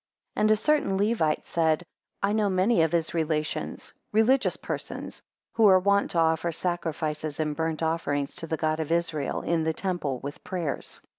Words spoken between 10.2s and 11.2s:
with prayers.